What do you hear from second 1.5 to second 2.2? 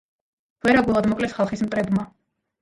მტრებმა.